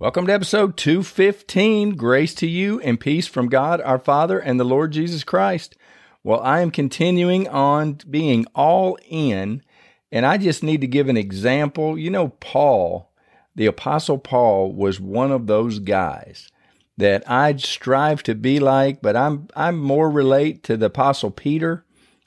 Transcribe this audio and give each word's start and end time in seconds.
Welcome 0.00 0.26
to 0.26 0.32
episode 0.32 0.78
215. 0.78 1.94
Grace 1.94 2.34
to 2.34 2.46
you 2.46 2.80
and 2.80 2.98
peace 2.98 3.26
from 3.26 3.50
God 3.50 3.82
our 3.82 3.98
Father 3.98 4.38
and 4.38 4.58
the 4.58 4.64
Lord 4.64 4.92
Jesus 4.92 5.22
Christ. 5.24 5.76
Well, 6.24 6.40
I 6.40 6.62
am 6.62 6.70
continuing 6.70 7.46
on 7.46 7.98
being 8.08 8.46
all 8.54 8.98
in, 9.06 9.62
and 10.10 10.24
I 10.24 10.38
just 10.38 10.62
need 10.62 10.80
to 10.80 10.86
give 10.86 11.10
an 11.10 11.18
example. 11.18 11.98
You 11.98 12.08
know, 12.08 12.28
Paul, 12.28 13.12
the 13.54 13.66
Apostle 13.66 14.16
Paul, 14.16 14.72
was 14.72 14.98
one 14.98 15.30
of 15.30 15.46
those 15.46 15.80
guys 15.80 16.50
that 16.96 17.22
I'd 17.30 17.60
strive 17.60 18.22
to 18.22 18.34
be 18.34 18.58
like, 18.58 19.02
but 19.02 19.16
I'm 19.16 19.48
I'm 19.54 19.78
more 19.78 20.10
relate 20.10 20.62
to 20.64 20.78
the 20.78 20.86
Apostle 20.86 21.30
Peter 21.30 21.84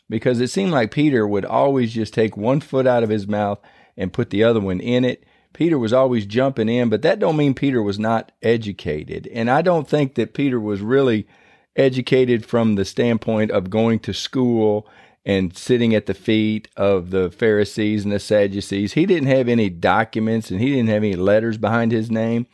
because 0.07 0.39
it 0.39 0.49
seemed 0.49 0.73
like 0.73 0.91
Peter 0.91 1.27
would 1.27 1.43
always 1.43 1.91
just 1.91 2.13
take 2.13 2.37
one 2.37 2.59
foot 2.59 2.85
out 2.85 3.01
of 3.01 3.09
his 3.09 3.27
mouth 3.27 3.59
and 3.97 4.13
put 4.13 4.29
the 4.29 4.43
other 4.43 4.59
one 4.59 4.79
in 4.79 5.03
it. 5.03 5.23
Peter 5.53 5.77
was 5.77 5.93
always 5.93 6.25
jumping 6.25 6.67
in, 6.67 6.89
but 6.89 7.03
that 7.03 7.19
don't 7.19 7.37
mean 7.37 7.53
Peter 7.53 7.81
was 7.81 7.99
not 7.99 8.31
educated. 8.41 9.27
And 9.27 9.49
I 9.49 9.61
don't 9.61 9.87
think 9.87 10.15
that 10.15 10.33
Peter 10.33 10.59
was 10.59 10.81
really 10.81 11.27
educated 11.75 12.45
from 12.45 12.75
the 12.75 12.85
standpoint 12.85 13.51
of 13.51 13.69
going 13.69 13.99
to 13.99 14.13
school 14.13 14.87
and 15.25 15.55
sitting 15.55 15.95
at 15.95 16.05
the 16.05 16.13
feet 16.13 16.67
of 16.75 17.11
the 17.11 17.31
Pharisees 17.31 18.03
and 18.03 18.11
the 18.11 18.19
Sadducees. 18.19 18.93
He 18.93 19.05
didn't 19.05 19.29
have 19.29 19.47
any 19.47 19.69
documents 19.69 20.51
and 20.51 20.59
he 20.59 20.71
didn't 20.71 20.89
have 20.89 21.03
any 21.03 21.15
letters 21.15 21.57
behind 21.57 21.91
his 21.91 22.11
name. 22.11 22.45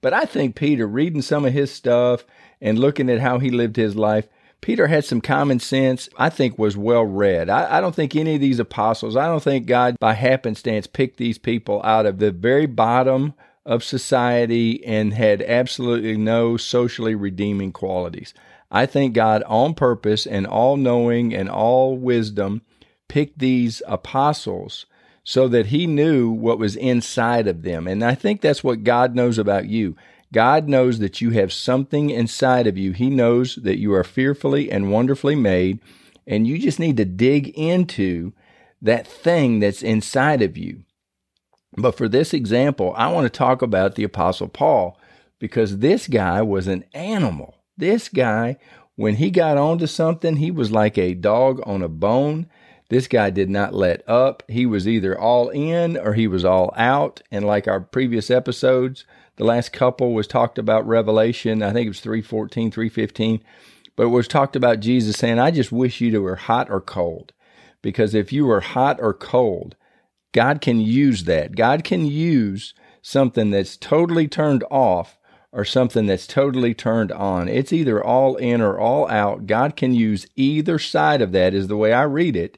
But 0.00 0.12
I 0.14 0.24
think 0.24 0.54
Peter, 0.54 0.86
reading 0.86 1.22
some 1.22 1.44
of 1.44 1.52
his 1.52 1.70
stuff 1.70 2.24
and 2.60 2.78
looking 2.78 3.10
at 3.10 3.20
how 3.20 3.38
he 3.38 3.50
lived 3.50 3.76
his 3.76 3.96
life, 3.96 4.28
Peter 4.64 4.86
had 4.86 5.04
some 5.04 5.20
common 5.20 5.60
sense, 5.60 6.08
I 6.16 6.30
think 6.30 6.58
was 6.58 6.74
well 6.74 7.04
read. 7.04 7.50
I, 7.50 7.76
I, 7.76 7.80
don't 7.82 7.94
think 7.94 8.16
any 8.16 8.36
of 8.36 8.40
these 8.40 8.58
apostles, 8.58 9.14
I 9.14 9.26
don't 9.26 9.42
think 9.42 9.66
God 9.66 9.94
by 10.00 10.14
happenstance 10.14 10.86
picked 10.86 11.18
these 11.18 11.36
people 11.36 11.82
out 11.84 12.06
of 12.06 12.18
the 12.18 12.30
very 12.30 12.64
bottom 12.64 13.34
of 13.66 13.84
society 13.84 14.82
and 14.86 15.12
had 15.12 15.42
absolutely 15.42 16.16
no 16.16 16.56
socially 16.56 17.14
redeeming 17.14 17.72
qualities. 17.72 18.32
I 18.70 18.86
think 18.86 19.12
God, 19.12 19.42
on 19.42 19.74
purpose 19.74 20.26
and 20.26 20.46
all 20.46 20.78
knowing 20.78 21.34
and 21.34 21.50
all 21.50 21.98
wisdom, 21.98 22.62
picked 23.06 23.40
these 23.40 23.82
apostles 23.86 24.86
so 25.22 25.46
that 25.48 25.66
he 25.66 25.86
knew 25.86 26.30
what 26.30 26.58
was 26.58 26.74
inside 26.74 27.48
of 27.48 27.64
them. 27.64 27.86
And 27.86 28.02
I 28.02 28.14
think 28.14 28.40
that's 28.40 28.64
what 28.64 28.82
God 28.82 29.14
knows 29.14 29.36
about 29.36 29.66
you. 29.66 29.94
God 30.34 30.68
knows 30.68 30.98
that 30.98 31.20
you 31.20 31.30
have 31.30 31.52
something 31.52 32.10
inside 32.10 32.66
of 32.66 32.76
you. 32.76 32.90
He 32.90 33.08
knows 33.08 33.54
that 33.54 33.78
you 33.78 33.94
are 33.94 34.02
fearfully 34.02 34.68
and 34.68 34.90
wonderfully 34.90 35.36
made, 35.36 35.78
and 36.26 36.44
you 36.44 36.58
just 36.58 36.80
need 36.80 36.96
to 36.96 37.04
dig 37.04 37.50
into 37.50 38.32
that 38.82 39.06
thing 39.06 39.60
that's 39.60 39.80
inside 39.80 40.42
of 40.42 40.58
you. 40.58 40.82
But 41.76 41.96
for 41.96 42.08
this 42.08 42.34
example, 42.34 42.92
I 42.96 43.12
want 43.12 43.26
to 43.26 43.38
talk 43.38 43.62
about 43.62 43.94
the 43.94 44.02
Apostle 44.02 44.48
Paul 44.48 44.98
because 45.38 45.78
this 45.78 46.08
guy 46.08 46.42
was 46.42 46.66
an 46.66 46.84
animal. 46.94 47.54
This 47.76 48.08
guy, 48.08 48.56
when 48.96 49.14
he 49.16 49.30
got 49.30 49.56
onto 49.56 49.86
something, 49.86 50.36
he 50.36 50.50
was 50.50 50.72
like 50.72 50.98
a 50.98 51.14
dog 51.14 51.60
on 51.64 51.80
a 51.80 51.88
bone. 51.88 52.48
This 52.94 53.08
guy 53.08 53.30
did 53.30 53.50
not 53.50 53.74
let 53.74 54.08
up. 54.08 54.44
He 54.46 54.66
was 54.66 54.86
either 54.86 55.18
all 55.18 55.48
in 55.48 55.96
or 55.96 56.14
he 56.14 56.28
was 56.28 56.44
all 56.44 56.72
out. 56.76 57.22
And 57.28 57.44
like 57.44 57.66
our 57.66 57.80
previous 57.80 58.30
episodes, 58.30 59.04
the 59.34 59.42
last 59.42 59.72
couple 59.72 60.14
was 60.14 60.28
talked 60.28 60.58
about 60.58 60.86
Revelation. 60.86 61.60
I 61.60 61.72
think 61.72 61.86
it 61.86 61.90
was 61.90 61.98
314, 61.98 62.70
315. 62.70 63.42
But 63.96 64.04
it 64.04 64.10
was 64.10 64.28
talked 64.28 64.54
about 64.54 64.78
Jesus 64.78 65.16
saying, 65.16 65.40
I 65.40 65.50
just 65.50 65.72
wish 65.72 66.00
you 66.00 66.22
were 66.22 66.36
hot 66.36 66.70
or 66.70 66.80
cold. 66.80 67.32
Because 67.82 68.14
if 68.14 68.32
you 68.32 68.46
were 68.46 68.60
hot 68.60 69.00
or 69.00 69.12
cold, 69.12 69.74
God 70.30 70.60
can 70.60 70.78
use 70.78 71.24
that. 71.24 71.56
God 71.56 71.82
can 71.82 72.06
use 72.06 72.74
something 73.02 73.50
that's 73.50 73.76
totally 73.76 74.28
turned 74.28 74.62
off 74.70 75.18
or 75.50 75.64
something 75.64 76.06
that's 76.06 76.28
totally 76.28 76.74
turned 76.74 77.10
on. 77.10 77.48
It's 77.48 77.72
either 77.72 78.04
all 78.04 78.36
in 78.36 78.60
or 78.60 78.78
all 78.78 79.10
out. 79.10 79.48
God 79.48 79.74
can 79.74 79.94
use 79.94 80.28
either 80.36 80.78
side 80.78 81.20
of 81.20 81.32
that, 81.32 81.54
is 81.54 81.66
the 81.66 81.76
way 81.76 81.92
I 81.92 82.04
read 82.04 82.36
it. 82.36 82.56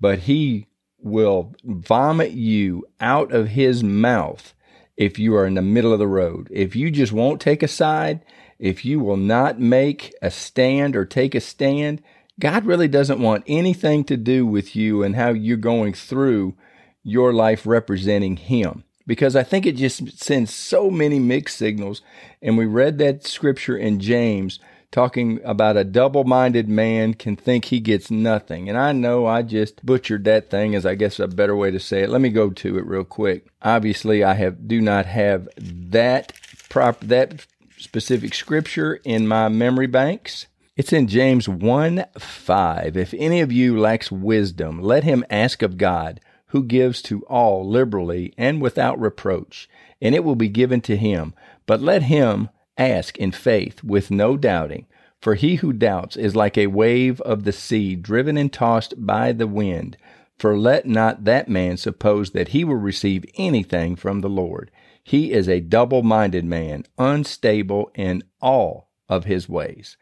But 0.00 0.20
He 0.20 0.66
will 0.98 1.54
vomit 1.64 2.32
you 2.32 2.86
out 3.00 3.32
of 3.32 3.48
His 3.48 3.82
mouth 3.82 4.54
if 4.96 5.18
you 5.18 5.34
are 5.36 5.46
in 5.46 5.54
the 5.54 5.62
middle 5.62 5.92
of 5.92 5.98
the 5.98 6.06
road. 6.06 6.48
If 6.50 6.74
you 6.74 6.90
just 6.90 7.12
won't 7.12 7.40
take 7.40 7.62
a 7.62 7.68
side, 7.68 8.24
if 8.58 8.84
you 8.84 9.00
will 9.00 9.16
not 9.16 9.60
make 9.60 10.14
a 10.22 10.30
stand 10.30 10.96
or 10.96 11.04
take 11.04 11.34
a 11.34 11.40
stand, 11.40 12.02
God 12.38 12.66
really 12.66 12.88
doesn't 12.88 13.20
want 13.20 13.44
anything 13.46 14.04
to 14.04 14.16
do 14.16 14.46
with 14.46 14.76
you 14.76 15.02
and 15.02 15.16
how 15.16 15.30
you're 15.30 15.56
going 15.56 15.94
through 15.94 16.54
your 17.02 17.32
life 17.32 17.66
representing 17.66 18.36
Him. 18.36 18.84
Because 19.06 19.36
I 19.36 19.44
think 19.44 19.66
it 19.66 19.76
just 19.76 20.18
sends 20.18 20.52
so 20.52 20.90
many 20.90 21.18
mixed 21.18 21.56
signals. 21.56 22.02
And 22.42 22.58
we 22.58 22.66
read 22.66 22.98
that 22.98 23.24
scripture 23.26 23.76
in 23.76 24.00
James 24.00 24.58
talking 24.90 25.40
about 25.44 25.76
a 25.76 25.84
double 25.84 26.24
minded 26.24 26.68
man 26.68 27.14
can 27.14 27.36
think 27.36 27.66
he 27.66 27.80
gets 27.80 28.10
nothing. 28.10 28.68
And 28.68 28.78
I 28.78 28.92
know 28.92 29.26
I 29.26 29.42
just 29.42 29.84
butchered 29.84 30.24
that 30.24 30.50
thing 30.50 30.74
as 30.74 30.86
I 30.86 30.94
guess 30.94 31.18
a 31.18 31.28
better 31.28 31.56
way 31.56 31.70
to 31.70 31.80
say 31.80 32.02
it. 32.02 32.10
Let 32.10 32.20
me 32.20 32.30
go 32.30 32.50
to 32.50 32.78
it 32.78 32.86
real 32.86 33.04
quick. 33.04 33.46
Obviously, 33.62 34.24
I 34.24 34.34
have 34.34 34.68
do 34.68 34.80
not 34.80 35.06
have 35.06 35.48
that 35.56 36.32
prop 36.68 37.00
that 37.00 37.46
specific 37.78 38.34
scripture 38.34 39.00
in 39.04 39.28
my 39.28 39.48
memory 39.48 39.86
banks. 39.86 40.46
It's 40.76 40.92
in 40.92 41.08
James 41.08 41.48
1 41.48 42.04
5. 42.18 42.96
If 42.96 43.14
any 43.14 43.40
of 43.40 43.50
you 43.50 43.78
lacks 43.78 44.12
wisdom, 44.12 44.82
let 44.82 45.04
him 45.04 45.24
ask 45.30 45.62
of 45.62 45.78
God, 45.78 46.20
who 46.48 46.62
gives 46.62 47.00
to 47.02 47.22
all 47.22 47.66
liberally 47.68 48.34
and 48.36 48.60
without 48.60 49.00
reproach, 49.00 49.68
and 50.02 50.14
it 50.14 50.22
will 50.22 50.36
be 50.36 50.48
given 50.48 50.80
to 50.82 50.96
him. 50.96 51.34
But 51.64 51.80
let 51.80 52.02
him 52.02 52.50
ask 52.78 53.16
in 53.18 53.32
faith 53.32 53.82
with 53.82 54.10
no 54.10 54.36
doubting. 54.36 54.86
For 55.20 55.34
he 55.34 55.56
who 55.56 55.72
doubts 55.72 56.16
is 56.16 56.36
like 56.36 56.58
a 56.58 56.68
wave 56.68 57.20
of 57.22 57.44
the 57.44 57.52
sea 57.52 57.96
driven 57.96 58.36
and 58.36 58.52
tossed 58.52 58.94
by 58.98 59.32
the 59.32 59.46
wind. 59.46 59.96
For 60.38 60.56
let 60.56 60.86
not 60.86 61.24
that 61.24 61.48
man 61.48 61.78
suppose 61.78 62.30
that 62.30 62.48
he 62.48 62.64
will 62.64 62.76
receive 62.76 63.24
anything 63.36 63.96
from 63.96 64.20
the 64.20 64.28
Lord. 64.28 64.70
He 65.02 65.32
is 65.32 65.48
a 65.48 65.60
double 65.60 66.02
minded 66.02 66.44
man, 66.44 66.84
unstable 66.98 67.90
in 67.94 68.22
all 68.40 68.90
of 69.08 69.24
his 69.24 69.48
ways. 69.48 69.96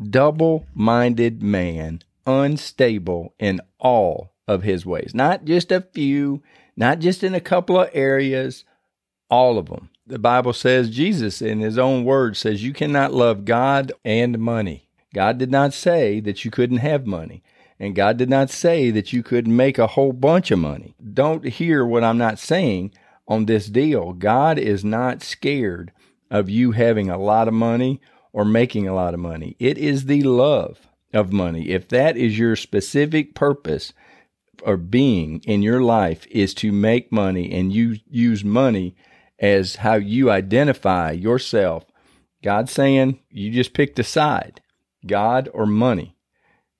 Double 0.00 0.66
minded 0.74 1.42
man, 1.42 2.02
unstable 2.26 3.34
in 3.38 3.60
all 3.78 4.34
of 4.46 4.62
his 4.62 4.84
ways. 4.86 5.12
Not 5.14 5.44
just 5.44 5.72
a 5.72 5.80
few, 5.80 6.42
not 6.76 6.98
just 6.98 7.24
in 7.24 7.34
a 7.34 7.40
couple 7.40 7.80
of 7.80 7.90
areas, 7.92 8.64
all 9.30 9.58
of 9.58 9.66
them. 9.66 9.90
The 10.06 10.18
Bible 10.18 10.52
says, 10.52 10.90
Jesus 10.90 11.40
in 11.40 11.60
his 11.60 11.78
own 11.78 12.04
words 12.04 12.38
says, 12.38 12.62
you 12.62 12.74
cannot 12.74 13.14
love 13.14 13.44
God 13.44 13.92
and 14.04 14.38
money. 14.38 14.88
God 15.14 15.38
did 15.38 15.50
not 15.50 15.72
say 15.72 16.20
that 16.20 16.44
you 16.44 16.50
couldn't 16.50 16.78
have 16.78 17.06
money. 17.06 17.42
And 17.80 17.94
God 17.94 18.18
did 18.18 18.28
not 18.28 18.50
say 18.50 18.90
that 18.90 19.12
you 19.12 19.22
could 19.22 19.48
make 19.48 19.78
a 19.78 19.88
whole 19.88 20.12
bunch 20.12 20.50
of 20.50 20.58
money. 20.58 20.94
Don't 21.12 21.44
hear 21.44 21.86
what 21.86 22.04
I'm 22.04 22.18
not 22.18 22.38
saying 22.38 22.92
on 23.26 23.46
this 23.46 23.66
deal. 23.66 24.12
God 24.12 24.58
is 24.58 24.84
not 24.84 25.22
scared 25.22 25.90
of 26.30 26.50
you 26.50 26.72
having 26.72 27.08
a 27.08 27.18
lot 27.18 27.48
of 27.48 27.54
money 27.54 28.00
or 28.32 28.44
making 28.44 28.86
a 28.86 28.94
lot 28.94 29.14
of 29.14 29.20
money. 29.20 29.56
It 29.58 29.78
is 29.78 30.04
the 30.04 30.22
love 30.22 30.86
of 31.12 31.32
money. 31.32 31.70
If 31.70 31.88
that 31.88 32.16
is 32.16 32.38
your 32.38 32.56
specific 32.56 33.34
purpose 33.34 33.92
or 34.62 34.76
being 34.76 35.40
in 35.44 35.62
your 35.62 35.80
life 35.82 36.26
is 36.30 36.52
to 36.54 36.72
make 36.72 37.10
money 37.10 37.52
and 37.52 37.72
you 37.72 37.96
use 38.08 38.44
money 38.44 38.94
as 39.38 39.76
how 39.76 39.94
you 39.94 40.30
identify 40.30 41.10
yourself, 41.10 41.84
God's 42.42 42.72
saying 42.72 43.20
you 43.30 43.50
just 43.50 43.74
picked 43.74 43.98
a 43.98 44.04
side, 44.04 44.60
God 45.06 45.48
or 45.52 45.66
money. 45.66 46.16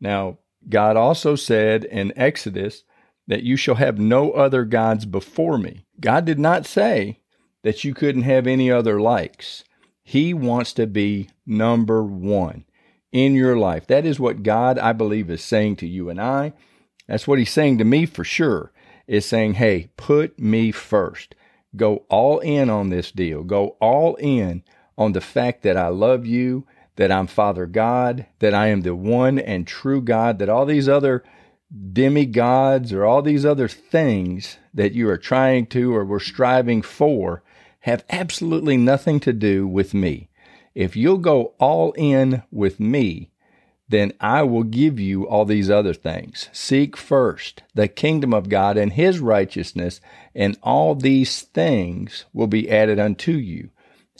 Now, 0.00 0.38
God 0.68 0.96
also 0.96 1.36
said 1.36 1.84
in 1.84 2.12
Exodus 2.16 2.84
that 3.26 3.42
you 3.42 3.56
shall 3.56 3.76
have 3.76 3.98
no 3.98 4.32
other 4.32 4.64
gods 4.64 5.06
before 5.06 5.58
me. 5.58 5.86
God 6.00 6.24
did 6.24 6.38
not 6.38 6.66
say 6.66 7.20
that 7.62 7.84
you 7.84 7.94
couldn't 7.94 8.22
have 8.22 8.46
any 8.46 8.70
other 8.70 9.00
likes. 9.00 9.64
He 10.02 10.34
wants 10.34 10.74
to 10.74 10.86
be 10.86 11.30
number 11.46 12.02
one 12.02 12.64
in 13.10 13.34
your 13.34 13.56
life. 13.56 13.86
That 13.86 14.04
is 14.04 14.20
what 14.20 14.42
God, 14.42 14.78
I 14.78 14.92
believe, 14.92 15.30
is 15.30 15.42
saying 15.42 15.76
to 15.76 15.86
you 15.86 16.10
and 16.10 16.20
I. 16.20 16.52
That's 17.06 17.26
what 17.26 17.38
He's 17.38 17.52
saying 17.52 17.78
to 17.78 17.84
me 17.84 18.04
for 18.04 18.24
sure, 18.24 18.72
is 19.06 19.24
saying, 19.24 19.54
hey, 19.54 19.90
put 19.96 20.38
me 20.38 20.72
first. 20.72 21.34
Go 21.76 22.04
all 22.08 22.38
in 22.40 22.70
on 22.70 22.90
this 22.90 23.10
deal. 23.10 23.42
Go 23.42 23.76
all 23.80 24.14
in 24.16 24.62
on 24.96 25.12
the 25.12 25.20
fact 25.20 25.62
that 25.62 25.76
I 25.76 25.88
love 25.88 26.24
you, 26.26 26.66
that 26.96 27.10
I'm 27.10 27.26
Father 27.26 27.66
God, 27.66 28.26
that 28.38 28.54
I 28.54 28.68
am 28.68 28.82
the 28.82 28.94
one 28.94 29.38
and 29.38 29.66
true 29.66 30.00
God, 30.00 30.38
that 30.38 30.48
all 30.48 30.66
these 30.66 30.88
other 30.88 31.24
demigods 31.92 32.92
or 32.92 33.04
all 33.04 33.22
these 33.22 33.44
other 33.44 33.68
things 33.68 34.58
that 34.72 34.92
you 34.92 35.08
are 35.08 35.18
trying 35.18 35.66
to 35.66 35.94
or 35.94 36.04
were 36.04 36.20
striving 36.20 36.82
for 36.82 37.42
have 37.80 38.04
absolutely 38.10 38.76
nothing 38.76 39.20
to 39.20 39.32
do 39.32 39.66
with 39.66 39.92
me. 39.92 40.28
If 40.74 40.96
you'll 40.96 41.18
go 41.18 41.54
all 41.58 41.92
in 41.92 42.42
with 42.50 42.80
me, 42.80 43.30
then 43.88 44.12
I 44.20 44.42
will 44.42 44.62
give 44.62 44.98
you 44.98 45.28
all 45.28 45.44
these 45.44 45.70
other 45.70 45.94
things. 45.94 46.48
Seek 46.52 46.96
first 46.96 47.62
the 47.74 47.88
kingdom 47.88 48.32
of 48.32 48.48
God 48.48 48.76
and 48.76 48.92
his 48.92 49.18
righteousness, 49.20 50.00
and 50.34 50.56
all 50.62 50.94
these 50.94 51.42
things 51.42 52.24
will 52.32 52.46
be 52.46 52.70
added 52.70 52.98
unto 52.98 53.32
you. 53.32 53.70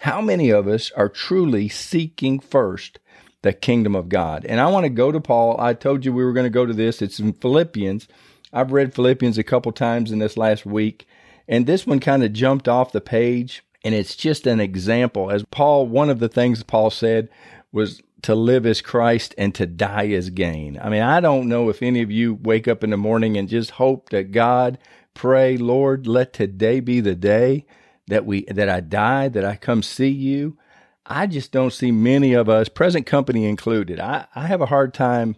How 0.00 0.20
many 0.20 0.50
of 0.50 0.69
us 0.69 0.90
are 0.93 1.08
truly 1.08 1.69
seeking 1.69 2.40
first 2.40 2.99
the 3.43 3.52
kingdom 3.52 3.94
of 3.94 4.08
God? 4.08 4.44
And 4.44 4.61
I 4.61 4.66
want 4.66 4.84
to 4.84 4.90
go 4.90 5.11
to 5.11 5.20
Paul. 5.20 5.58
I 5.58 5.72
told 5.72 6.05
you 6.05 6.12
we 6.12 6.25
were 6.25 6.34
going 6.34 6.44
to 6.44 6.50
go 6.50 6.66
to 6.66 6.75
this. 6.75 7.00
It's 7.00 7.19
in 7.19 7.32
Philippians. 7.32 8.06
I've 8.52 8.72
read 8.72 8.94
Philippians 8.94 9.38
a 9.38 9.44
couple 9.44 9.72
times 9.72 10.12
in 10.12 10.19
this 10.19 10.37
last 10.37 10.66
week, 10.66 11.06
and 11.49 11.66
this 11.66 11.87
one 11.87 12.00
kind 12.00 12.22
of 12.22 12.32
jumped 12.32 12.69
off 12.69 12.93
the 12.93 13.00
page. 13.00 13.64
And 13.84 13.94
it's 13.94 14.16
just 14.16 14.46
an 14.46 14.61
example. 14.61 15.31
As 15.31 15.44
Paul, 15.50 15.87
one 15.87 16.08
of 16.08 16.19
the 16.19 16.28
things 16.28 16.62
Paul 16.62 16.88
said 16.88 17.28
was 17.70 18.00
to 18.25 18.35
live 18.35 18.65
as 18.65 18.81
Christ 18.81 19.35
and 19.37 19.55
to 19.55 19.67
die 19.67 20.09
as 20.09 20.31
gain. 20.31 20.81
I 20.82 20.88
mean, 20.88 21.03
I 21.03 21.21
don't 21.21 21.47
know 21.47 21.69
if 21.69 21.82
any 21.82 22.00
of 22.00 22.11
you 22.11 22.35
wake 22.35 22.67
up 22.67 22.82
in 22.82 22.88
the 22.88 22.97
morning 22.97 23.37
and 23.37 23.50
just 23.50 23.73
hope 23.73 24.09
that 24.11 24.32
God, 24.32 24.79
pray, 25.12 25.59
Lord, 25.59 26.06
let 26.06 26.32
today 26.32 26.81
be 26.81 27.00
the 27.00 27.15
day 27.15 27.67
that 28.06 28.25
we 28.25 28.44
that 28.44 28.69
I 28.71 28.81
die, 28.81 29.29
that 29.29 29.44
I 29.44 29.56
come 29.56 29.82
see 29.82 30.09
you. 30.09 30.56
I 31.05 31.26
just 31.26 31.53
don't 31.53 31.73
see 31.73 31.93
many 31.93 32.32
of 32.32 32.49
us, 32.49 32.71
present 32.71 33.05
company 33.05 33.44
included. 33.44 34.00
I, 34.00 34.26
I 34.35 34.47
have 34.47 34.62
a 34.62 34.67
hard 34.67 34.94
time 34.94 35.37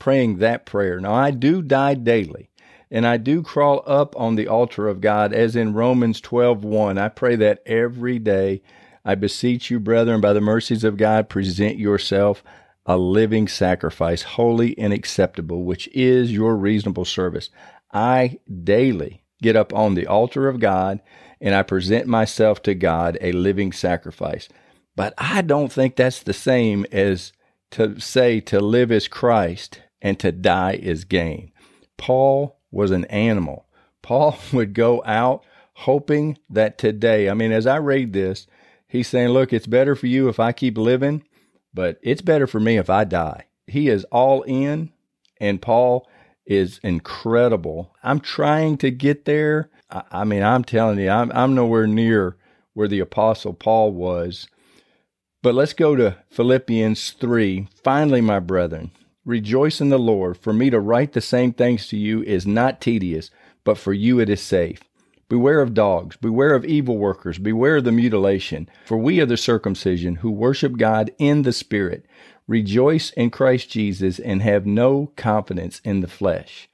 praying 0.00 0.38
that 0.38 0.66
prayer. 0.66 0.98
Now 0.98 1.14
I 1.14 1.30
do 1.30 1.62
die 1.62 1.94
daily 1.94 2.50
and 2.90 3.06
I 3.06 3.18
do 3.18 3.40
crawl 3.40 3.84
up 3.86 4.16
on 4.16 4.34
the 4.34 4.48
altar 4.48 4.88
of 4.88 5.00
God 5.00 5.32
as 5.32 5.54
in 5.54 5.74
Romans 5.74 6.20
12:1. 6.20 6.98
I 6.98 7.08
pray 7.08 7.36
that 7.36 7.62
every 7.66 8.18
day 8.18 8.62
I 9.06 9.14
beseech 9.14 9.70
you, 9.70 9.78
brethren, 9.78 10.20
by 10.20 10.32
the 10.32 10.40
mercies 10.40 10.82
of 10.82 10.96
God, 10.96 11.28
present 11.28 11.78
yourself 11.78 12.42
a 12.84 12.98
living 12.98 13.46
sacrifice, 13.46 14.22
holy 14.22 14.76
and 14.76 14.92
acceptable, 14.92 15.62
which 15.62 15.88
is 15.94 16.32
your 16.32 16.56
reasonable 16.56 17.04
service. 17.04 17.48
I 17.92 18.40
daily 18.64 19.22
get 19.40 19.54
up 19.54 19.72
on 19.72 19.94
the 19.94 20.08
altar 20.08 20.48
of 20.48 20.58
God 20.58 21.00
and 21.40 21.54
I 21.54 21.62
present 21.62 22.08
myself 22.08 22.62
to 22.64 22.74
God 22.74 23.16
a 23.20 23.30
living 23.30 23.70
sacrifice. 23.70 24.48
But 24.96 25.14
I 25.18 25.42
don't 25.42 25.72
think 25.72 25.94
that's 25.94 26.24
the 26.24 26.32
same 26.32 26.84
as 26.90 27.32
to 27.72 28.00
say 28.00 28.40
to 28.40 28.58
live 28.58 28.90
is 28.90 29.06
Christ 29.06 29.82
and 30.02 30.18
to 30.18 30.32
die 30.32 30.80
is 30.82 31.04
gain. 31.04 31.52
Paul 31.96 32.58
was 32.72 32.90
an 32.90 33.04
animal. 33.04 33.68
Paul 34.02 34.36
would 34.52 34.74
go 34.74 35.00
out 35.06 35.44
hoping 35.74 36.38
that 36.50 36.76
today, 36.76 37.30
I 37.30 37.34
mean, 37.34 37.52
as 37.52 37.68
I 37.68 37.76
read 37.76 38.12
this, 38.12 38.48
He's 38.88 39.08
saying, 39.08 39.30
look, 39.30 39.52
it's 39.52 39.66
better 39.66 39.96
for 39.96 40.06
you 40.06 40.28
if 40.28 40.38
I 40.38 40.52
keep 40.52 40.78
living, 40.78 41.24
but 41.74 41.98
it's 42.02 42.22
better 42.22 42.46
for 42.46 42.60
me 42.60 42.76
if 42.76 42.88
I 42.88 43.04
die. 43.04 43.46
He 43.66 43.88
is 43.88 44.04
all 44.04 44.42
in, 44.42 44.92
and 45.40 45.60
Paul 45.60 46.08
is 46.46 46.78
incredible. 46.82 47.94
I'm 48.02 48.20
trying 48.20 48.76
to 48.78 48.90
get 48.90 49.24
there. 49.24 49.70
I, 49.90 50.02
I 50.12 50.24
mean, 50.24 50.42
I'm 50.42 50.64
telling 50.64 50.98
you, 50.98 51.10
I'm, 51.10 51.32
I'm 51.32 51.54
nowhere 51.54 51.86
near 51.86 52.36
where 52.74 52.88
the 52.88 53.00
Apostle 53.00 53.54
Paul 53.54 53.92
was. 53.92 54.46
But 55.42 55.54
let's 55.54 55.72
go 55.72 55.96
to 55.96 56.16
Philippians 56.30 57.10
3. 57.12 57.68
Finally, 57.82 58.20
my 58.20 58.38
brethren, 58.38 58.90
rejoice 59.24 59.80
in 59.80 59.88
the 59.88 59.98
Lord. 59.98 60.36
For 60.38 60.52
me 60.52 60.70
to 60.70 60.80
write 60.80 61.12
the 61.12 61.20
same 61.20 61.52
things 61.52 61.88
to 61.88 61.96
you 61.96 62.22
is 62.22 62.46
not 62.46 62.80
tedious, 62.80 63.30
but 63.64 63.78
for 63.78 63.92
you 63.92 64.20
it 64.20 64.28
is 64.28 64.40
safe. 64.40 64.80
Beware 65.28 65.60
of 65.60 65.74
dogs, 65.74 66.16
beware 66.16 66.54
of 66.54 66.64
evil 66.64 66.98
workers, 66.98 67.38
beware 67.38 67.78
of 67.78 67.84
the 67.84 67.90
mutilation, 67.90 68.68
for 68.84 68.96
we 68.96 69.20
are 69.20 69.26
the 69.26 69.36
circumcision 69.36 70.16
who 70.16 70.30
worship 70.30 70.76
God 70.76 71.10
in 71.18 71.42
the 71.42 71.52
Spirit, 71.52 72.06
rejoice 72.46 73.10
in 73.10 73.30
Christ 73.30 73.68
Jesus, 73.68 74.20
and 74.20 74.40
have 74.42 74.66
no 74.66 75.10
confidence 75.16 75.80
in 75.84 76.00
the 76.00 76.08
flesh. 76.08 76.68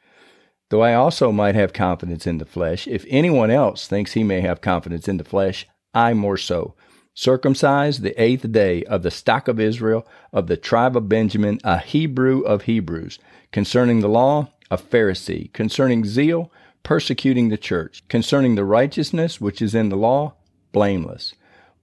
Though 0.69 0.83
I 0.83 0.93
also 0.93 1.33
might 1.33 1.55
have 1.55 1.73
confidence 1.73 2.27
in 2.27 2.37
the 2.37 2.45
flesh, 2.45 2.87
if 2.87 3.07
anyone 3.09 3.51
else 3.51 3.87
thinks 3.87 4.13
he 4.13 4.25
may 4.25 4.43
have 4.43 4.61
confidence 4.61 5.09
in 5.09 5.17
the 5.17 5.25
flesh, 5.25 5.67
I 5.95 6.13
more 6.13 6.37
so. 6.37 6.75
Circumcised 7.15 8.03
the 8.03 8.21
eighth 8.23 8.53
day 8.53 8.83
of 8.85 9.03
the 9.03 9.11
stock 9.11 9.49
of 9.49 9.61
Israel, 9.61 10.07
of 10.31 10.47
the 10.47 10.57
tribe 10.59 10.97
of 10.97 11.09
Benjamin, 11.09 11.59
a 11.65 11.79
Hebrew 11.79 12.41
of 12.41 12.63
Hebrews, 12.63 13.19
concerning 13.51 14.01
the 14.01 14.09
law, 14.09 14.49
a 14.71 14.79
Pharisee, 14.79 15.53
concerning 15.53 16.05
zeal, 16.05 16.51
persecuting 16.83 17.49
the 17.49 17.57
church, 17.57 18.03
concerning 18.09 18.55
the 18.55 18.65
righteousness 18.65 19.41
which 19.41 19.63
is 19.63 19.75
in 19.75 19.89
the 19.89 19.97
law, 19.97 20.35
blameless. 20.73 21.35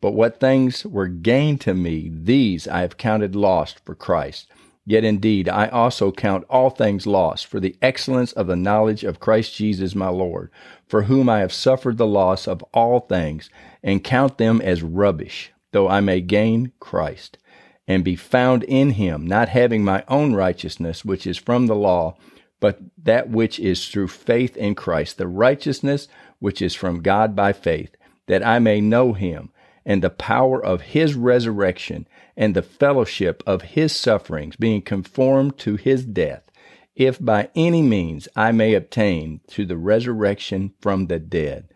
But 0.01 0.11
what 0.11 0.39
things 0.39 0.85
were 0.85 1.07
gain 1.07 1.57
to 1.59 1.73
me, 1.73 2.09
these 2.13 2.67
I 2.67 2.81
have 2.81 2.97
counted 2.97 3.35
lost 3.35 3.83
for 3.85 3.95
Christ. 3.95 4.47
Yet 4.85 5.03
indeed 5.03 5.47
I 5.47 5.67
also 5.67 6.11
count 6.11 6.45
all 6.49 6.69
things 6.69 7.05
lost 7.05 7.45
for 7.45 7.59
the 7.59 7.75
excellence 7.81 8.31
of 8.31 8.47
the 8.47 8.55
knowledge 8.55 9.03
of 9.03 9.19
Christ 9.19 9.55
Jesus 9.55 9.93
my 9.93 10.09
Lord, 10.09 10.49
for 10.87 11.03
whom 11.03 11.29
I 11.29 11.39
have 11.39 11.53
suffered 11.53 11.97
the 11.97 12.07
loss 12.07 12.47
of 12.47 12.63
all 12.73 13.01
things, 13.01 13.49
and 13.83 14.03
count 14.03 14.39
them 14.39 14.61
as 14.61 14.81
rubbish, 14.81 15.51
though 15.73 15.87
I 15.87 15.99
may 15.99 16.21
gain 16.21 16.71
Christ, 16.79 17.37
and 17.87 18.03
be 18.03 18.15
found 18.15 18.63
in 18.63 18.91
him, 18.91 19.27
not 19.27 19.49
having 19.49 19.83
my 19.83 20.03
own 20.07 20.33
righteousness, 20.33 21.05
which 21.05 21.27
is 21.27 21.37
from 21.37 21.67
the 21.67 21.75
law, 21.75 22.17
but 22.59 22.79
that 22.97 23.29
which 23.29 23.59
is 23.59 23.87
through 23.87 24.07
faith 24.07 24.57
in 24.57 24.75
Christ, 24.75 25.17
the 25.17 25.27
righteousness 25.27 26.07
which 26.39 26.61
is 26.61 26.75
from 26.75 27.01
God 27.01 27.35
by 27.35 27.53
faith, 27.53 27.95
that 28.27 28.45
I 28.45 28.59
may 28.59 28.81
know 28.81 29.13
him 29.13 29.51
and 29.85 30.03
the 30.03 30.09
power 30.09 30.63
of 30.63 30.81
his 30.81 31.15
resurrection 31.15 32.07
and 32.37 32.55
the 32.55 32.61
fellowship 32.61 33.41
of 33.47 33.61
his 33.63 33.95
sufferings, 33.95 34.55
being 34.55 34.81
conformed 34.81 35.57
to 35.59 35.75
his 35.75 36.05
death, 36.05 36.43
if 36.95 37.23
by 37.23 37.49
any 37.55 37.81
means 37.81 38.27
I 38.35 38.51
may 38.51 38.73
obtain 38.73 39.41
to 39.47 39.65
the 39.65 39.77
resurrection 39.77 40.73
from 40.79 41.07
the 41.07 41.19
dead. 41.19 41.69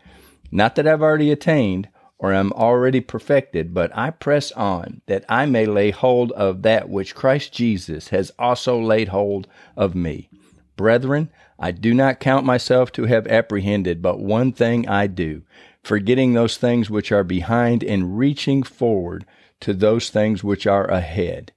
Not 0.51 0.75
that 0.75 0.87
I've 0.87 1.01
already 1.01 1.31
attained 1.31 1.89
or 2.19 2.31
am 2.31 2.53
already 2.53 3.01
perfected, 3.01 3.73
but 3.73 3.91
I 3.97 4.11
press 4.11 4.51
on 4.51 5.01
that 5.07 5.25
I 5.27 5.45
may 5.45 5.65
lay 5.65 5.91
hold 5.91 6.31
of 6.33 6.61
that 6.61 6.87
which 6.89 7.15
Christ 7.15 7.51
Jesus 7.51 8.09
has 8.09 8.31
also 8.37 8.79
laid 8.79 9.09
hold 9.09 9.47
of 9.75 9.95
me. 9.95 10.29
Brethren, 10.75 11.29
I 11.59 11.71
do 11.71 11.93
not 11.93 12.19
count 12.19 12.45
myself 12.45 12.91
to 12.93 13.05
have 13.05 13.27
apprehended, 13.27 14.01
but 14.01 14.19
one 14.19 14.51
thing 14.51 14.87
I 14.87 15.07
do, 15.07 15.43
forgetting 15.83 16.33
those 16.33 16.57
things 16.57 16.89
which 16.89 17.11
are 17.11 17.23
behind 17.23 17.83
and 17.83 18.17
reaching 18.17 18.63
forward 18.63 19.25
to 19.61 19.73
those 19.73 20.09
things 20.09 20.43
which 20.43 20.67
are 20.67 20.85
ahead. 20.85 21.51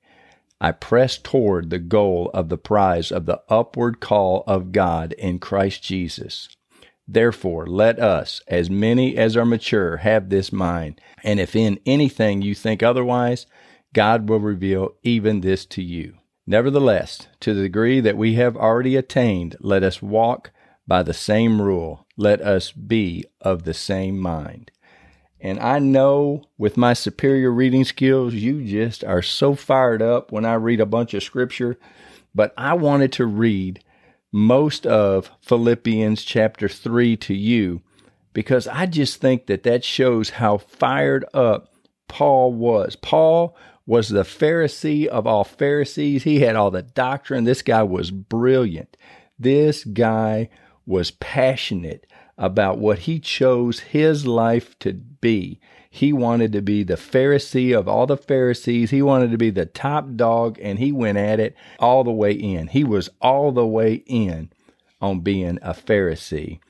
I 0.61 0.73
press 0.73 1.19
toward 1.19 1.71
the 1.71 1.79
goal 1.79 2.31
of 2.33 2.49
the 2.49 2.59
prize 2.59 3.11
of 3.13 3.27
the 3.27 3.43
upward 3.49 4.01
call 4.01 4.45
of 4.47 4.73
God 4.73 5.13
in 5.15 5.39
Christ 5.39 5.83
Jesus. 5.83 6.49
Therefore, 7.09 7.67
let 7.67 7.99
us, 7.99 8.41
as 8.49 8.69
many 8.69 9.17
as 9.17 9.37
are 9.37 9.45
mature, 9.45 9.99
have 9.99 10.29
this 10.29 10.53
mind. 10.53 11.01
And 11.23 11.39
if 11.39 11.55
in 11.55 11.79
anything 11.87 12.43
you 12.43 12.55
think 12.55 12.83
otherwise, 12.83 13.47
God 13.93 14.29
will 14.29 14.41
reveal 14.41 14.95
even 15.03 15.41
this 15.41 15.67
to 15.67 15.83
you. 15.83 16.15
Nevertheless, 16.47 17.27
to 17.41 17.55
the 17.55 17.63
degree 17.63 18.01
that 18.01 18.17
we 18.17 18.35
have 18.35 18.57
already 18.57 18.97
attained, 18.97 19.57
let 19.61 19.83
us 19.83 20.01
walk 20.01 20.53
by 20.87 21.03
the 21.03 21.15
same 21.15 21.61
rule. 21.61 22.07
Let 22.17 22.41
us 22.41 22.71
be 22.71 23.25
of 23.41 23.65
the 23.65 23.75
same 23.75 24.19
mind. 24.19 24.71
And 25.41 25.59
I 25.59 25.81
know 25.81 26.45
with 26.57 26.77
my 26.77 26.93
superior 26.93 27.51
reading 27.51 27.85
skills, 27.85 28.35
you 28.35 28.65
just 28.65 29.05
are 29.05 29.23
so 29.23 29.55
fired 29.55 30.01
up 30.01 30.33
when 30.33 30.45
I 30.45 30.55
read 30.55 30.81
a 30.81 30.87
bunch 30.87 31.15
of 31.15 31.23
scripture. 31.23 31.79
But 32.35 32.55
I 32.57 32.75
wanted 32.75 33.13
to 33.15 33.27
read 33.27 33.83
most 34.33 34.87
of 34.87 35.31
Philippians 35.41 36.23
chapter 36.23 36.69
3 36.69 37.17
to 37.19 37.35
you 37.35 37.83
because 38.33 38.69
I 38.69 38.87
just 38.87 39.21
think 39.21 39.47
that 39.47 39.63
that 39.65 39.85
shows 39.85 40.31
how 40.31 40.59
fired 40.59 41.25
up 41.35 41.75
Paul 42.09 42.53
was. 42.53 42.97
Paul 42.97 43.57
was 43.87 44.09
the 44.09 44.25
Pharisee 44.25 45.07
of 45.07 45.27
all 45.27 45.45
Pharisees. 45.45 46.25
He 46.25 46.41
had 46.41 46.57
all 46.57 46.71
the 46.71 46.83
doctrine. 46.83 47.45
This 47.45 47.63
guy 47.63 47.83
was 47.85 48.11
brilliant. 48.11 48.97
This 49.39 49.85
guy 49.85 50.51
was 50.85 51.13
passionate 51.13 52.07
about 52.37 52.79
what 52.79 53.01
he 53.01 53.19
chose 53.19 53.81
his 53.81 54.27
life 54.27 54.79
to 54.81 54.93
be. 54.93 55.61
He 55.89 56.13
wanted 56.13 56.53
to 56.53 56.61
be 56.61 56.83
the 56.83 56.97
Pharisee 56.97 57.77
of 57.77 57.89
all 57.89 58.07
the 58.07 58.17
Pharisees. 58.17 58.91
He 58.91 59.01
wanted 59.01 59.31
to 59.31 59.39
be 59.39 59.51
the 59.51 59.65
top 59.65 60.15
dog, 60.17 60.59
and 60.61 60.79
he 60.79 60.93
went 60.93 61.17
at 61.17 61.41
it 61.41 61.57
all 61.79 62.05
the 62.05 62.11
way 62.11 62.33
in. 62.33 62.69
He 62.69 62.85
was 62.85 63.09
all 63.23 63.53
the 63.53 63.67
way 63.67 64.03
in 64.07 64.51
on 65.01 65.21
being 65.21 65.59
a 65.63 65.73
Pharisee. 65.73 66.61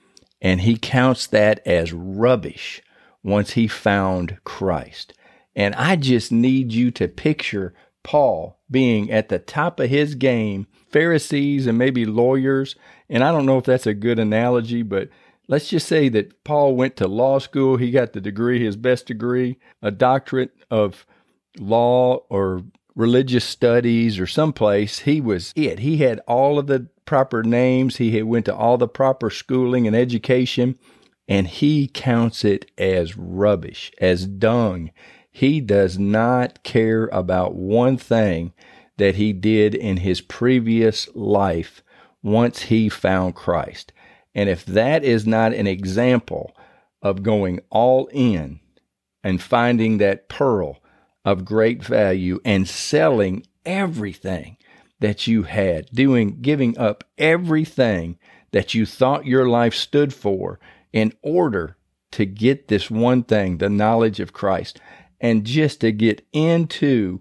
And 0.40 0.60
he 0.60 0.76
counts 0.76 1.26
that 1.28 1.66
as 1.66 1.92
rubbish 1.92 2.82
once 3.24 3.52
he 3.52 3.66
found 3.66 4.38
Christ. 4.44 5.12
And 5.56 5.74
I 5.74 5.96
just 5.96 6.30
need 6.30 6.72
you 6.72 6.90
to 6.92 7.08
picture 7.08 7.74
Paul 8.04 8.60
being 8.70 9.10
at 9.10 9.30
the 9.30 9.38
top 9.40 9.80
of 9.80 9.90
his 9.90 10.14
game, 10.14 10.66
Pharisees 10.90 11.66
and 11.66 11.78
maybe 11.78 12.04
lawyers. 12.04 12.76
And 13.08 13.24
I 13.24 13.32
don't 13.32 13.46
know 13.46 13.58
if 13.58 13.64
that's 13.64 13.86
a 13.86 13.94
good 13.94 14.18
analogy, 14.18 14.82
but 14.82 15.08
let's 15.48 15.68
just 15.68 15.88
say 15.88 16.08
that 16.10 16.44
Paul 16.44 16.76
went 16.76 16.96
to 16.96 17.08
law 17.08 17.38
school. 17.38 17.78
He 17.78 17.90
got 17.90 18.12
the 18.12 18.20
degree, 18.20 18.64
his 18.64 18.76
best 18.76 19.06
degree, 19.06 19.58
a 19.82 19.90
doctorate 19.90 20.52
of 20.70 21.06
law 21.58 22.18
or 22.28 22.62
religious 22.94 23.44
studies 23.44 24.18
or 24.18 24.26
someplace. 24.26 25.00
He 25.00 25.20
was 25.20 25.52
it. 25.56 25.80
He 25.80 25.98
had 25.98 26.20
all 26.28 26.58
of 26.58 26.66
the 26.66 26.88
proper 27.06 27.42
names. 27.42 27.96
He 27.96 28.22
went 28.22 28.44
to 28.46 28.54
all 28.54 28.78
the 28.78 28.88
proper 28.88 29.30
schooling 29.30 29.86
and 29.86 29.96
education, 29.96 30.78
and 31.28 31.46
he 31.46 31.88
counts 31.88 32.44
it 32.44 32.70
as 32.76 33.16
rubbish, 33.16 33.90
as 34.00 34.26
dung. 34.26 34.90
He 35.36 35.60
does 35.60 35.98
not 35.98 36.62
care 36.62 37.08
about 37.08 37.54
one 37.54 37.98
thing 37.98 38.54
that 38.96 39.16
he 39.16 39.34
did 39.34 39.74
in 39.74 39.98
his 39.98 40.22
previous 40.22 41.14
life 41.14 41.82
once 42.22 42.62
he 42.62 42.88
found 42.88 43.34
Christ. 43.34 43.92
And 44.34 44.48
if 44.48 44.64
that 44.64 45.04
is 45.04 45.26
not 45.26 45.52
an 45.52 45.66
example 45.66 46.56
of 47.02 47.22
going 47.22 47.60
all 47.68 48.08
in 48.14 48.60
and 49.22 49.42
finding 49.42 49.98
that 49.98 50.30
pearl 50.30 50.78
of 51.22 51.44
great 51.44 51.84
value 51.84 52.40
and 52.42 52.66
selling 52.66 53.46
everything 53.66 54.56
that 55.00 55.26
you 55.26 55.42
had, 55.42 55.90
doing 55.92 56.40
giving 56.40 56.78
up 56.78 57.04
everything 57.18 58.18
that 58.52 58.72
you 58.72 58.86
thought 58.86 59.26
your 59.26 59.46
life 59.46 59.74
stood 59.74 60.14
for 60.14 60.58
in 60.94 61.12
order 61.20 61.76
to 62.12 62.24
get 62.24 62.68
this 62.68 62.90
one 62.90 63.22
thing, 63.22 63.58
the 63.58 63.68
knowledge 63.68 64.18
of 64.18 64.32
Christ, 64.32 64.80
and 65.20 65.44
just 65.44 65.80
to 65.80 65.92
get 65.92 66.26
into 66.32 67.20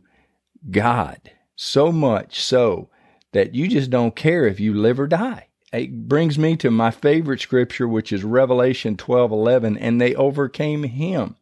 God 0.69 1.31
so 1.55 1.91
much 1.91 2.41
so 2.41 2.89
that 3.31 3.53
you 3.53 3.67
just 3.67 3.89
don't 3.89 4.15
care 4.15 4.45
if 4.45 4.59
you 4.59 4.73
live 4.73 4.99
or 4.99 5.07
die. 5.07 5.47
It 5.73 6.07
brings 6.07 6.39
me 6.39 6.55
to 6.57 6.71
my 6.71 6.91
favorite 6.91 7.41
scripture, 7.41 7.87
which 7.87 8.13
is 8.13 8.23
Revelation 8.23 8.95
12 8.95 9.31
11, 9.31 9.77
and 9.77 9.99
they 9.99 10.15
overcame 10.15 10.83
him 10.83 11.35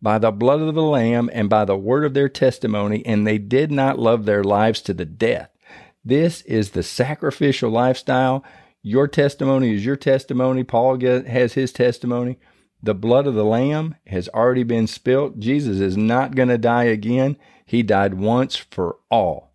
by 0.00 0.18
the 0.18 0.30
blood 0.30 0.60
of 0.60 0.74
the 0.74 0.82
Lamb 0.82 1.28
and 1.32 1.50
by 1.50 1.64
the 1.64 1.76
word 1.76 2.04
of 2.04 2.14
their 2.14 2.28
testimony, 2.28 3.04
and 3.04 3.26
they 3.26 3.38
did 3.38 3.70
not 3.70 3.98
love 3.98 4.24
their 4.24 4.44
lives 4.44 4.80
to 4.82 4.94
the 4.94 5.04
death. 5.04 5.50
This 6.04 6.42
is 6.42 6.70
the 6.70 6.82
sacrificial 6.82 7.70
lifestyle. 7.70 8.44
Your 8.82 9.08
testimony 9.08 9.74
is 9.74 9.84
your 9.84 9.96
testimony. 9.96 10.64
Paul 10.64 10.98
has 11.00 11.54
his 11.54 11.72
testimony. 11.72 12.38
The 12.82 12.94
blood 12.94 13.26
of 13.26 13.34
the 13.34 13.44
Lamb 13.44 13.96
has 14.06 14.28
already 14.28 14.62
been 14.62 14.86
spilt. 14.86 15.38
Jesus 15.38 15.80
is 15.80 15.96
not 15.96 16.34
going 16.34 16.48
to 16.48 16.58
die 16.58 16.84
again. 16.84 17.36
He 17.66 17.82
died 17.82 18.14
once 18.14 18.56
for 18.56 18.96
all. 19.10 19.52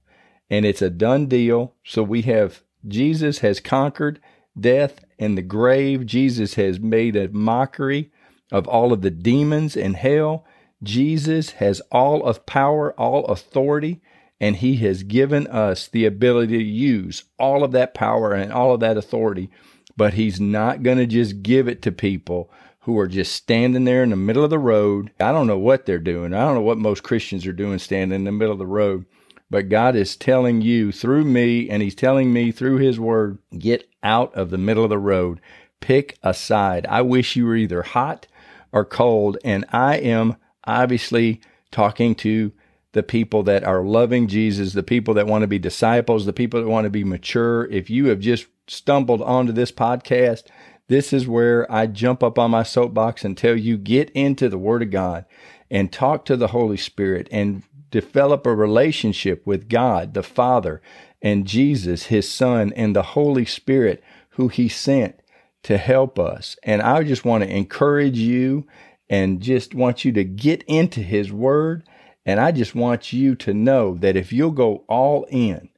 And 0.49 0.65
it's 0.65 0.81
a 0.81 0.91
done 0.91 1.25
deal. 1.25 1.73
So 1.83 2.03
we 2.03 2.21
have 2.23 2.61
Jesus 2.87 3.39
has 3.39 3.59
conquered 3.59 4.19
death 4.59 5.03
and 5.17 5.37
the 5.37 5.41
grave. 5.41 6.05
Jesus 6.05 6.53
has 6.53 6.79
made 6.79 7.15
a 7.15 7.29
mockery 7.29 8.11
of 8.51 8.67
all 8.67 8.93
of 8.93 9.01
the 9.01 9.11
demons 9.11 9.75
in 9.75 9.95
hell. 9.95 10.45
Jesus 10.83 11.51
has 11.51 11.81
all 11.91 12.23
of 12.23 12.45
power, 12.45 12.93
all 12.99 13.25
authority, 13.25 14.01
and 14.39 14.57
he 14.57 14.77
has 14.77 15.03
given 15.03 15.47
us 15.47 15.87
the 15.87 16.05
ability 16.05 16.57
to 16.57 16.63
use 16.63 17.23
all 17.39 17.63
of 17.63 17.71
that 17.71 17.93
power 17.93 18.33
and 18.33 18.53
all 18.53 18.73
of 18.73 18.81
that 18.81 18.97
authority. 18.97 19.49
But 19.97 20.13
he's 20.13 20.39
not 20.39 20.83
going 20.83 20.97
to 20.97 21.07
just 21.07 21.41
give 21.41 21.67
it 21.67 21.81
to 21.83 21.91
people 21.91 22.51
who 22.85 22.99
are 22.99 23.07
just 23.07 23.33
standing 23.33 23.83
there 23.83 24.03
in 24.03 24.11
the 24.11 24.15
middle 24.15 24.43
of 24.43 24.51
the 24.51 24.59
road. 24.59 25.11
I 25.19 25.31
don't 25.31 25.47
know 25.47 25.57
what 25.57 25.87
they're 25.87 25.97
doing. 25.97 26.35
I 26.35 26.45
don't 26.45 26.53
know 26.53 26.61
what 26.61 26.77
most 26.77 27.01
Christians 27.01 27.47
are 27.47 27.51
doing 27.51 27.79
standing 27.79 28.15
in 28.15 28.23
the 28.25 28.31
middle 28.31 28.53
of 28.53 28.59
the 28.59 28.67
road. 28.67 29.05
But 29.49 29.69
God 29.69 29.95
is 29.95 30.15
telling 30.15 30.61
you 30.61 30.91
through 30.91 31.25
me, 31.25 31.67
and 31.67 31.81
He's 31.81 31.95
telling 31.95 32.31
me 32.31 32.51
through 32.51 32.77
His 32.77 32.99
Word, 32.99 33.39
get 33.57 33.89
out 34.03 34.35
of 34.35 34.51
the 34.51 34.59
middle 34.59 34.83
of 34.83 34.91
the 34.91 34.99
road. 34.99 35.41
Pick 35.79 36.19
a 36.21 36.31
side. 36.31 36.85
I 36.85 37.01
wish 37.01 37.35
you 37.35 37.47
were 37.47 37.55
either 37.55 37.81
hot 37.81 38.27
or 38.71 38.85
cold. 38.85 39.39
And 39.43 39.65
I 39.71 39.97
am 39.97 40.35
obviously 40.65 41.41
talking 41.71 42.13
to 42.15 42.51
the 42.91 43.01
people 43.01 43.41
that 43.43 43.63
are 43.63 43.83
loving 43.83 44.27
Jesus, 44.27 44.73
the 44.73 44.83
people 44.83 45.15
that 45.15 45.25
want 45.25 45.41
to 45.41 45.47
be 45.47 45.57
disciples, 45.57 46.27
the 46.27 46.33
people 46.33 46.61
that 46.61 46.69
want 46.69 46.85
to 46.85 46.91
be 46.91 47.03
mature. 47.03 47.65
If 47.71 47.89
you 47.89 48.09
have 48.09 48.19
just 48.19 48.45
stumbled 48.67 49.23
onto 49.23 49.53
this 49.53 49.71
podcast, 49.71 50.43
this 50.87 51.13
is 51.13 51.27
where 51.27 51.71
I 51.71 51.87
jump 51.87 52.21
up 52.21 52.37
on 52.37 52.51
my 52.51 52.63
soapbox 52.63 53.23
and 53.23 53.37
tell 53.37 53.55
you 53.55 53.77
get 53.77 54.09
into 54.11 54.49
the 54.49 54.57
Word 54.57 54.83
of 54.83 54.91
God 54.91 55.25
and 55.71 55.91
talk 55.91 56.25
to 56.25 56.37
the 56.37 56.47
Holy 56.47 56.77
Spirit 56.77 57.27
and 57.31 57.63
develop 57.89 58.45
a 58.45 58.53
relationship 58.53 59.45
with 59.47 59.69
God, 59.69 60.13
the 60.13 60.23
Father, 60.23 60.81
and 61.21 61.47
Jesus, 61.47 62.07
His 62.07 62.29
Son, 62.29 62.71
and 62.73 62.95
the 62.95 63.01
Holy 63.01 63.45
Spirit, 63.45 64.03
who 64.31 64.47
He 64.47 64.69
sent 64.69 65.21
to 65.63 65.77
help 65.77 66.19
us. 66.19 66.55
And 66.61 66.81
I 66.81 67.03
just 67.03 67.25
want 67.25 67.43
to 67.43 67.49
encourage 67.49 68.17
you 68.17 68.67
and 69.09 69.41
just 69.41 69.73
want 69.73 70.05
you 70.05 70.11
to 70.11 70.23
get 70.23 70.63
into 70.63 71.01
His 71.01 71.31
Word. 71.31 71.83
And 72.25 72.39
I 72.39 72.51
just 72.51 72.75
want 72.75 73.11
you 73.11 73.35
to 73.35 73.53
know 73.53 73.95
that 73.95 74.15
if 74.15 74.31
you'll 74.31 74.51
go 74.51 74.83
all 74.87 75.25
in, 75.29 75.69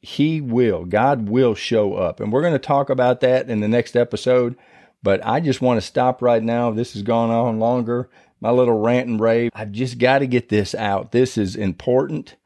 He 0.00 0.40
will, 0.40 0.84
God 0.84 1.28
will 1.28 1.54
show 1.54 1.94
up. 1.94 2.20
And 2.20 2.32
we're 2.32 2.40
going 2.40 2.54
to 2.54 2.58
talk 2.58 2.88
about 2.88 3.20
that 3.20 3.50
in 3.50 3.60
the 3.60 3.68
next 3.68 3.96
episode. 3.96 4.56
But 5.02 5.24
I 5.24 5.40
just 5.40 5.60
want 5.60 5.78
to 5.78 5.86
stop 5.86 6.22
right 6.22 6.42
now. 6.42 6.70
This 6.70 6.94
has 6.94 7.02
gone 7.02 7.30
on 7.30 7.58
longer. 7.58 8.10
My 8.40 8.50
little 8.50 8.78
rant 8.78 9.08
and 9.08 9.20
rave. 9.20 9.50
I've 9.54 9.72
just 9.72 9.98
got 9.98 10.20
to 10.20 10.26
get 10.26 10.48
this 10.48 10.74
out. 10.74 11.12
This 11.12 11.36
is 11.36 11.56
important. 11.56 12.36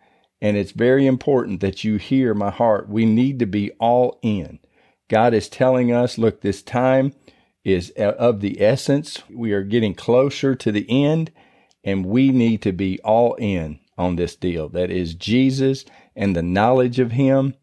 And 0.40 0.56
it's 0.56 0.72
very 0.72 1.06
important 1.06 1.60
that 1.60 1.84
you 1.84 1.96
hear 1.96 2.34
my 2.34 2.50
heart. 2.50 2.88
We 2.88 3.06
need 3.06 3.38
to 3.38 3.46
be 3.46 3.70
all 3.78 4.18
in. 4.22 4.58
God 5.08 5.34
is 5.34 5.48
telling 5.48 5.92
us, 5.92 6.18
look, 6.18 6.40
this 6.40 6.62
time 6.62 7.12
is 7.64 7.90
of 7.90 8.40
the 8.40 8.60
essence. 8.60 9.22
We 9.30 9.52
are 9.52 9.62
getting 9.62 9.94
closer 9.94 10.54
to 10.56 10.72
the 10.72 10.86
end, 10.88 11.30
and 11.84 12.04
we 12.04 12.30
need 12.30 12.62
to 12.62 12.72
be 12.72 12.98
all 13.00 13.34
in 13.34 13.78
on 13.96 14.16
this 14.16 14.36
deal. 14.36 14.68
That 14.68 14.90
is 14.90 15.14
Jesus 15.14 15.84
and 16.16 16.34
the 16.34 16.42
knowledge 16.42 16.98
of 16.98 17.12
Him, 17.12 17.54